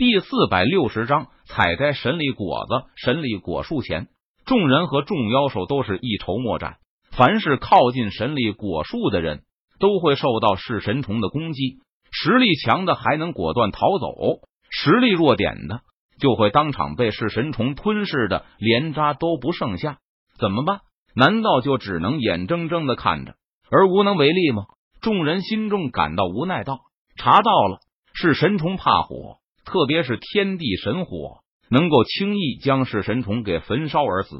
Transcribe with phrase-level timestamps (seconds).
[0.00, 2.86] 第四百六十章采摘神力果子。
[2.96, 4.08] 神力果树前，
[4.46, 6.78] 众人和众妖兽都是一筹莫展。
[7.10, 9.42] 凡是靠近神力果树的人，
[9.78, 11.80] 都会受到噬神虫的攻击。
[12.10, 14.40] 实力强的还能果断逃走，
[14.70, 15.82] 实力弱点的
[16.18, 19.98] 就会当场被噬神虫吞噬的连渣都不剩下。
[20.38, 20.80] 怎么办？
[21.14, 23.34] 难道就只能眼睁睁的看着
[23.70, 24.64] 而无能为力吗？
[25.02, 26.78] 众人心中感到无奈，道
[27.20, 27.80] ：“查到了，
[28.14, 31.40] 是神虫怕火。”特别是天地神火
[31.70, 34.36] 能够轻易将噬神虫给焚烧而死。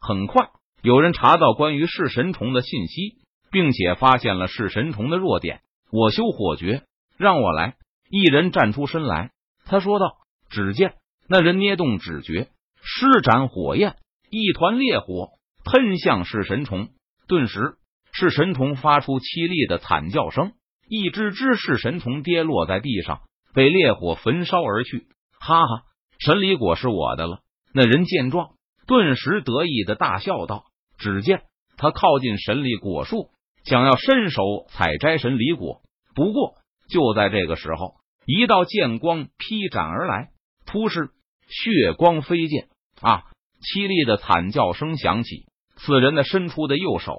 [0.00, 0.48] 很快，
[0.82, 3.18] 有人查到关于噬神虫的信息，
[3.50, 5.60] 并且发现了噬神虫的弱点。
[5.90, 6.82] 我修火诀，
[7.16, 7.76] 让我来。
[8.10, 9.30] 一人站出身来，
[9.64, 10.16] 他说道
[10.50, 10.94] ：“只见
[11.28, 12.48] 那人捏动指诀，
[12.82, 13.96] 施展火焰，
[14.30, 15.30] 一团烈火
[15.64, 16.88] 喷向噬神虫。
[17.26, 17.76] 顿时，
[18.12, 20.52] 噬神虫发出凄厉的惨叫声，
[20.88, 23.22] 一只只噬神虫跌落在地上。”
[23.54, 25.06] 被烈火焚烧而去，
[25.38, 25.82] 哈哈！
[26.18, 27.40] 神离果是我的了。
[27.72, 28.50] 那人见状，
[28.86, 30.64] 顿时得意的大笑道
[30.98, 31.42] ：“只见
[31.76, 33.30] 他靠近神离果树，
[33.64, 35.82] 想要伸手采摘神离果。
[36.14, 36.54] 不过
[36.88, 37.94] 就在这个时候，
[38.26, 40.30] 一道剑光劈斩而来，
[40.66, 41.10] 突施
[41.48, 42.68] 血光飞溅
[43.00, 43.22] 啊！
[43.60, 47.16] 凄厉的惨叫声响起，此人的伸出的右手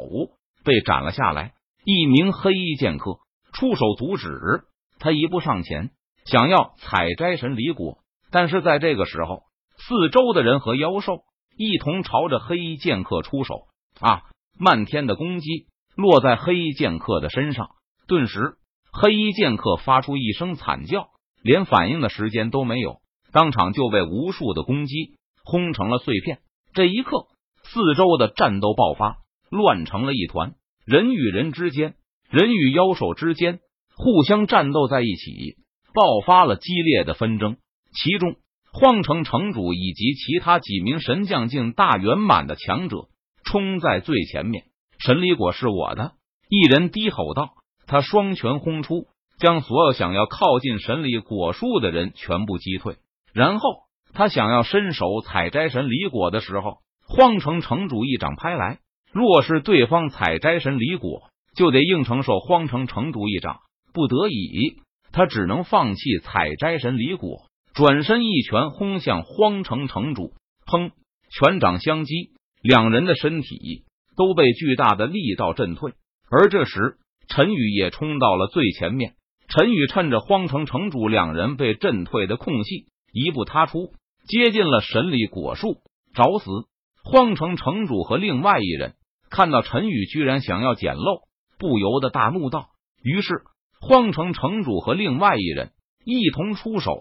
[0.64, 1.54] 被斩了下来。
[1.84, 3.20] 一名黑衣剑客
[3.54, 4.28] 出手阻止
[5.00, 5.92] 他，一步上前。
[6.26, 8.00] 想要采摘神离果，
[8.32, 9.44] 但是在这个时候，
[9.78, 11.24] 四周的人和妖兽
[11.56, 13.68] 一同朝着黑衣剑客出手
[14.00, 14.24] 啊！
[14.58, 17.70] 漫天的攻击落在黑衣剑客的身上，
[18.08, 18.56] 顿时
[18.92, 21.10] 黑衣剑客发出一声惨叫，
[21.44, 26.40] 连反应的时间都没有，当场就被无数的攻击轰成了碎片。
[26.74, 27.28] 这一刻，
[27.64, 29.18] 四周的战斗爆发，
[29.52, 31.96] 乱成了一团，人与人之间，
[32.30, 33.60] 人与妖兽之间
[33.96, 35.58] 互相战斗在一起。
[35.96, 37.56] 爆发了激烈的纷争，
[37.94, 38.36] 其中
[38.74, 43.08] 荒城城主以及其他几名神将境大圆满的强者
[43.46, 44.66] 冲在最前面。
[45.00, 46.12] 神离果是我的，
[46.50, 47.52] 一人低吼道。
[47.88, 49.06] 他双拳轰出，
[49.40, 52.98] 将所有想要靠近神离果树的人全部击退。
[53.34, 53.70] 然后
[54.14, 58.80] 他想要伸手采摘神离果的时候，荒城城主一掌拍来。
[59.14, 63.60] 若是对方采摘神离果，就得硬承受荒城城主一掌。
[63.94, 64.82] 不得已。
[65.16, 70.34] 他只能放弃采摘神离果，转身一拳轰向荒城城主。
[70.66, 70.92] 砰！
[71.32, 72.32] 拳掌相击，
[72.62, 73.86] 两人的身体
[74.18, 75.94] 都被巨大的力道震退。
[76.30, 76.98] 而这时，
[77.30, 79.14] 陈宇也冲到了最前面。
[79.48, 83.94] 陈宇趁着荒城城主两人被震退的空隙，一步踏出，
[84.28, 85.78] 接近了神力果树，
[86.14, 86.52] 找死！
[87.06, 88.96] 荒城城主和另外一人
[89.30, 91.22] 看到陈宇居然想要捡漏，
[91.58, 92.68] 不由得大怒道。
[93.02, 93.30] 于是。
[93.82, 95.72] 荒城城主和另外一人
[96.04, 96.92] 一同出手，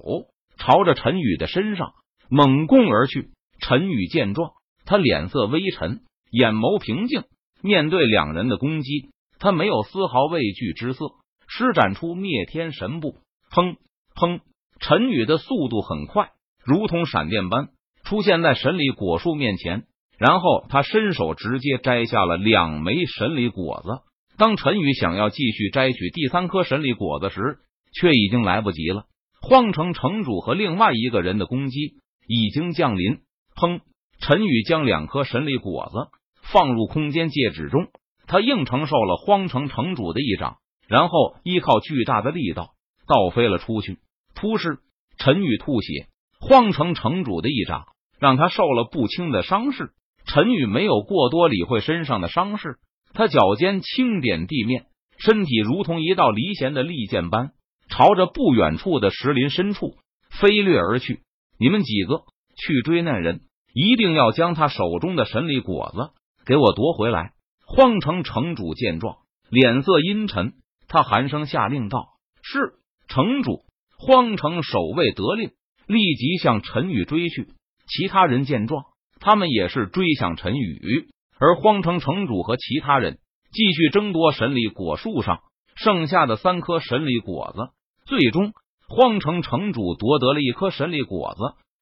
[0.59, 1.93] 朝着陈宇的身上
[2.29, 3.31] 猛攻而去。
[3.61, 4.53] 陈宇见状，
[4.85, 7.23] 他脸色微沉，眼眸平静，
[7.63, 11.07] 面对两人的攻击，他没有丝毫畏惧之色，
[11.47, 13.17] 施展出灭天神步，
[13.51, 13.77] 砰
[14.15, 14.41] 砰！
[14.81, 16.31] 陈宇的速度很快，
[16.65, 17.69] 如同闪电般
[18.05, 19.85] 出现在神里果树面前，
[20.19, 24.03] 然后他伸手直接摘下了两枚神里果子。
[24.37, 27.59] 当陈宇想要继续摘取第三颗神力果子时，
[27.93, 29.05] 却已经来不及了。
[29.41, 31.95] 荒城城主和另外一个人的攻击
[32.27, 33.19] 已经降临。
[33.55, 33.81] 砰！
[34.19, 36.09] 陈宇将两颗神力果子
[36.43, 37.89] 放入空间戒指中，
[38.27, 40.57] 他硬承受了荒城城主的一掌，
[40.89, 42.71] 然后依靠巨大的力道
[43.07, 43.99] 倒飞了出去。
[44.35, 44.79] 突施！
[45.17, 46.09] 陈宇吐血，
[46.41, 47.85] 荒城城主的一掌
[48.19, 49.91] 让他受了不轻的伤势。
[50.27, 52.79] 陈宇没有过多理会身上的伤势。
[53.15, 54.87] 他脚尖轻点地面，
[55.19, 57.53] 身体如同一道离弦的利箭般，
[57.89, 59.97] 朝着不远处的石林深处
[60.31, 61.21] 飞掠而去。
[61.59, 62.25] 你们几个
[62.57, 63.43] 去追那人，
[63.73, 66.11] 一定要将他手中的神力果子
[66.45, 67.33] 给我夺回来。
[67.67, 70.55] 荒城城主见状，脸色阴沉，
[70.89, 72.09] 他寒声下令道
[72.43, 72.75] ：“是
[73.09, 73.65] 城主。”
[73.97, 75.53] 荒城守卫得令，
[75.87, 77.49] 立即向陈宇追去。
[77.87, 78.85] 其他人见状，
[79.21, 81.09] 他们也是追向陈宇。
[81.39, 83.19] 而荒城城主和其他人
[83.53, 85.41] 继续争夺神力果树上
[85.75, 87.71] 剩下的三颗神力果子，
[88.07, 88.53] 最终
[88.89, 91.41] 荒城城主夺得了一颗神力果子，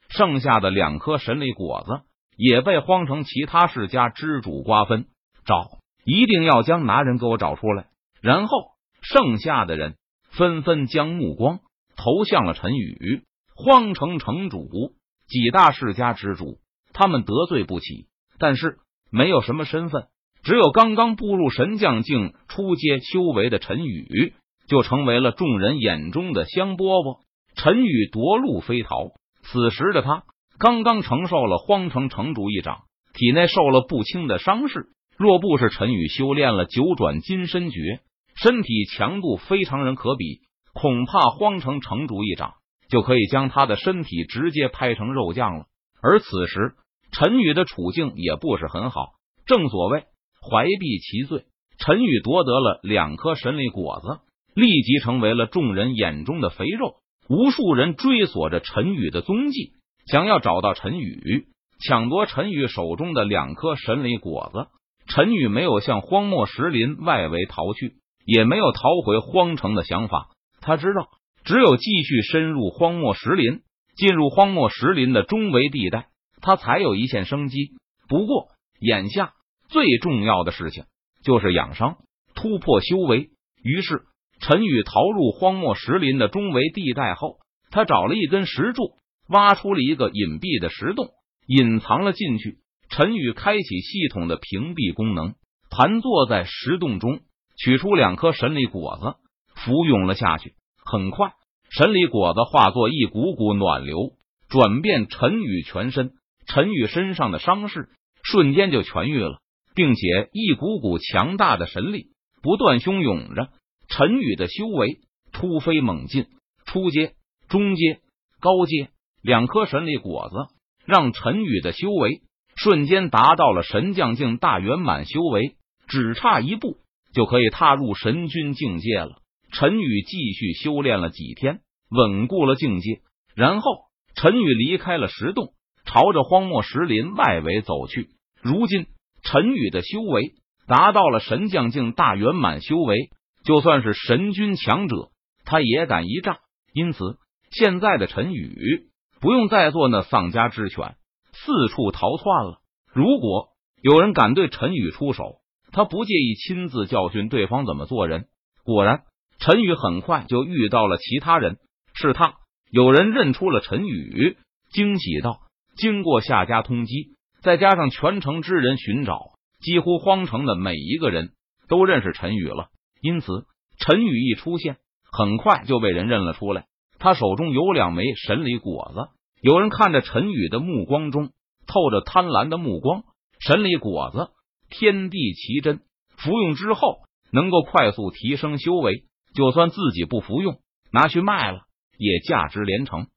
[0.08, 2.00] 剩下的两颗神力果子
[2.36, 5.06] 也被荒城其他世家之主瓜分。
[5.44, 7.86] 找，一定要将拿人给我找出来。
[8.22, 8.56] 然后，
[9.02, 9.96] 剩下的人
[10.30, 11.60] 纷纷将目光
[11.96, 13.24] 投向了陈宇。
[13.54, 14.94] 荒城城主
[15.28, 16.58] 几大世家之主，
[16.92, 18.06] 他们得罪不起，
[18.38, 18.78] 但是。
[19.12, 20.06] 没有什么身份，
[20.42, 24.32] 只有刚刚步入神将境初阶修为的陈宇，
[24.66, 27.20] 就成为了众人眼中的香饽饽。
[27.54, 29.10] 陈宇夺路飞逃。
[29.42, 30.22] 此时的他
[30.58, 34.86] 刚刚承受了荒城城主一掌，体内受了不轻的伤势。
[35.18, 38.00] 若不是陈宇修炼了九转金身诀，
[38.34, 40.40] 身体强度非常人可比，
[40.72, 42.54] 恐怕荒城城主一掌
[42.88, 45.66] 就可以将他的身体直接拍成肉酱了。
[46.00, 46.74] 而此时
[47.12, 49.12] 陈宇的处境也不是很好，
[49.46, 50.04] 正所谓
[50.40, 51.44] 怀璧其罪。
[51.78, 54.20] 陈宇夺得了两颗神力果子，
[54.54, 56.96] 立即成为了众人眼中的肥肉。
[57.28, 59.72] 无数人追索着陈宇的踪迹，
[60.06, 61.46] 想要找到陈宇，
[61.86, 64.66] 抢夺陈宇手中的两颗神力果子。
[65.06, 67.94] 陈宇没有向荒漠石林外围逃去，
[68.24, 70.28] 也没有逃回荒城的想法。
[70.60, 71.08] 他知道，
[71.44, 73.62] 只有继续深入荒漠石林，
[73.96, 76.06] 进入荒漠石林的中围地带，
[76.42, 77.70] 他才有一线生机。
[78.08, 78.48] 不过，
[78.80, 79.32] 眼下
[79.68, 80.84] 最重要的事情
[81.24, 81.96] 就是养伤、
[82.34, 83.30] 突破修为。
[83.62, 84.02] 于是，
[84.40, 87.38] 陈宇逃入荒漠石林的中围地带后，
[87.70, 88.96] 他找了一根石柱，
[89.28, 91.10] 挖出了一个隐蔽的石洞，
[91.46, 92.58] 隐藏了进去。
[92.90, 95.36] 陈宇开启系统的屏蔽功能，
[95.70, 97.20] 盘坐在石洞中，
[97.56, 99.14] 取出两颗神力果子，
[99.54, 100.54] 服用了下去。
[100.84, 101.32] 很快，
[101.70, 104.10] 神力果子化作一股股暖流，
[104.48, 106.12] 转变陈宇全身。
[106.46, 107.88] 陈宇身上的伤势
[108.22, 109.40] 瞬间就痊愈了，
[109.74, 112.06] 并且一股股强大的神力
[112.42, 113.48] 不断汹涌着。
[113.88, 115.00] 陈宇的修为
[115.32, 116.26] 突飞猛进，
[116.64, 117.12] 初阶、
[117.48, 118.00] 中阶、
[118.40, 118.90] 高阶
[119.22, 120.54] 两颗神力果子，
[120.86, 122.22] 让陈宇的修为。
[122.54, 125.56] 瞬间达到了神将境大圆满修为，
[125.88, 126.76] 只差一步
[127.14, 129.22] 就可以踏入神君境界了。
[129.52, 133.00] 陈宇继续修炼了几天，稳固了境界，
[133.34, 133.70] 然后
[134.14, 135.54] 陈宇离开了石洞，
[135.92, 138.08] 朝着荒漠石林外围走去。
[138.40, 138.86] 如今
[139.22, 140.32] 陈宇的修为
[140.66, 143.10] 达到了神将境大圆满修为，
[143.44, 145.10] 就算是神君强者，
[145.44, 146.38] 他也敢一战。
[146.72, 147.18] 因此，
[147.50, 148.88] 现在的陈宇
[149.20, 150.94] 不用再做那丧家之犬。
[151.32, 152.60] 四处逃窜了。
[152.94, 153.48] 如果
[153.82, 155.40] 有人敢对陈宇出手，
[155.72, 158.26] 他不介意亲自教训对方怎么做人。
[158.64, 159.02] 果然，
[159.38, 161.58] 陈宇很快就遇到了其他人，
[161.94, 162.34] 是他。
[162.70, 164.38] 有人认出了陈宇，
[164.70, 165.40] 惊喜道
[165.76, 169.18] ：“经过夏家通缉，再加上全城之人寻找，
[169.60, 171.32] 几乎荒城的每一个人
[171.68, 172.68] 都认识陈宇了。
[173.00, 173.46] 因此，
[173.78, 174.76] 陈宇一出现，
[175.10, 176.66] 很快就被人认了出来。
[176.98, 179.08] 他手中有两枚神力果子。”
[179.42, 181.30] 有人看着陈宇的目光中
[181.66, 183.02] 透着贪婪的目光，
[183.40, 184.30] 神力果子
[184.70, 185.80] 天地奇珍，
[186.16, 187.00] 服用之后
[187.32, 189.02] 能够快速提升修为，
[189.34, 190.60] 就算自己不服用，
[190.92, 191.62] 拿去卖了
[191.98, 193.08] 也价值连城。